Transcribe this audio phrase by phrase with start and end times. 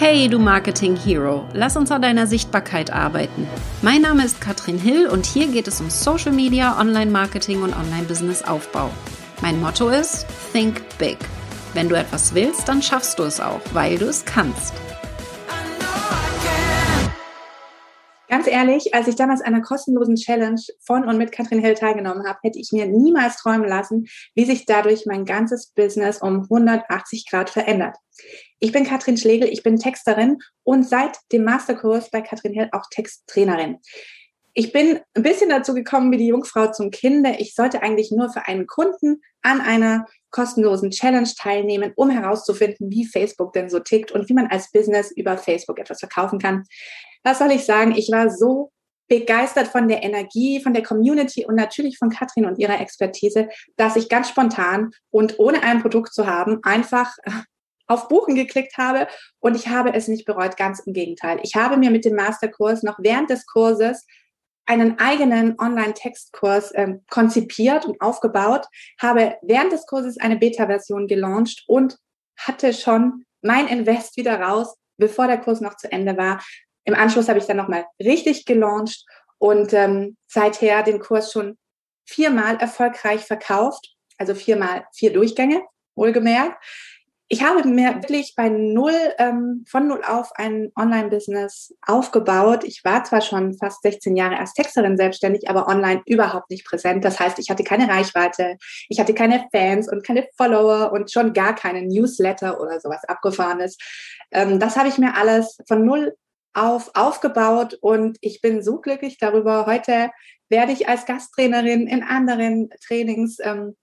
[0.00, 3.48] Hey, du Marketing Hero, lass uns an deiner Sichtbarkeit arbeiten.
[3.82, 8.90] Mein Name ist Katrin Hill und hier geht es um Social Media, Online-Marketing und Online-Business-Aufbau.
[9.42, 11.18] Mein Motto ist Think Big.
[11.74, 14.72] Wenn du etwas willst, dann schaffst du es auch, weil du es kannst.
[18.28, 22.24] Ganz ehrlich, als ich damals an einer kostenlosen Challenge von und mit Katrin Hill teilgenommen
[22.24, 24.06] habe, hätte ich mir niemals träumen lassen,
[24.36, 27.96] wie sich dadurch mein ganzes Business um 180 Grad verändert.
[28.60, 32.84] Ich bin Katrin Schlegel, ich bin Texterin und seit dem Masterkurs bei Katrin Hill auch
[32.90, 33.78] Texttrainerin.
[34.54, 37.36] Ich bin ein bisschen dazu gekommen wie die Jungfrau zum Kinde.
[37.38, 43.06] Ich sollte eigentlich nur für einen Kunden an einer kostenlosen Challenge teilnehmen, um herauszufinden, wie
[43.06, 46.64] Facebook denn so tickt und wie man als Business über Facebook etwas verkaufen kann.
[47.22, 47.94] Was soll ich sagen?
[47.94, 48.72] Ich war so
[49.06, 53.96] begeistert von der Energie, von der Community und natürlich von Katrin und ihrer Expertise, dass
[53.96, 57.16] ich ganz spontan und ohne ein Produkt zu haben, einfach
[57.88, 59.08] auf Buchen geklickt habe
[59.40, 61.40] und ich habe es nicht bereut, ganz im Gegenteil.
[61.42, 64.06] Ich habe mir mit dem Masterkurs noch während des Kurses
[64.66, 68.66] einen eigenen Online-Textkurs ähm, konzipiert und aufgebaut,
[69.00, 71.96] habe während des Kurses eine Beta-Version gelauncht und
[72.36, 76.44] hatte schon mein Invest wieder raus, bevor der Kurs noch zu Ende war.
[76.84, 79.06] Im Anschluss habe ich dann nochmal richtig gelauncht
[79.38, 81.56] und ähm, seither den Kurs schon
[82.06, 85.62] viermal erfolgreich verkauft, also viermal vier Durchgänge,
[85.94, 86.62] wohlgemerkt
[87.30, 92.64] ich habe mir wirklich bei null, ähm, von null auf ein Online-Business aufgebaut.
[92.64, 97.04] Ich war zwar schon fast 16 Jahre als Texterin selbstständig, aber online überhaupt nicht präsent.
[97.04, 98.56] Das heißt, ich hatte keine Reichweite,
[98.88, 103.76] ich hatte keine Fans und keine Follower und schon gar keinen Newsletter oder sowas abgefahrenes.
[104.32, 106.14] Ähm, das habe ich mir alles von null
[106.54, 109.66] auf aufgebaut und ich bin so glücklich darüber.
[109.66, 110.10] Heute
[110.48, 113.76] werde ich als Gasttrainerin in anderen Trainings ähm,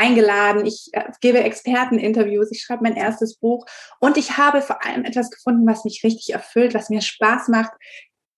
[0.00, 3.66] eingeladen, ich äh, gebe Experteninterviews, ich schreibe mein erstes Buch
[4.00, 7.72] und ich habe vor allem etwas gefunden, was mich richtig erfüllt, was mir Spaß macht,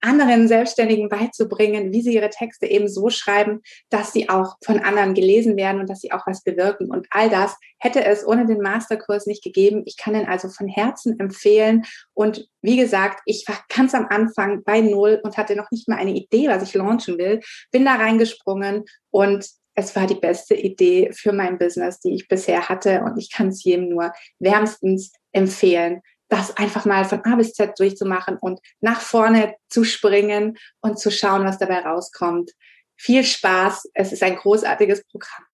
[0.00, 3.60] anderen Selbstständigen beizubringen, wie sie ihre Texte eben so schreiben,
[3.90, 6.90] dass sie auch von anderen gelesen werden und dass sie auch was bewirken.
[6.90, 9.82] Und all das hätte es ohne den Masterkurs nicht gegeben.
[9.84, 11.84] Ich kann ihn also von Herzen empfehlen.
[12.14, 15.98] Und wie gesagt, ich war ganz am Anfang bei Null und hatte noch nicht mal
[15.98, 19.46] eine Idee, was ich launchen will, bin da reingesprungen und
[19.80, 23.02] es war die beste Idee für mein Business, die ich bisher hatte.
[23.02, 27.78] Und ich kann es jedem nur wärmstens empfehlen, das einfach mal von A bis Z
[27.78, 32.52] durchzumachen und nach vorne zu springen und zu schauen, was dabei rauskommt.
[32.96, 33.90] Viel Spaß.
[33.94, 35.44] Es ist ein großartiges Programm.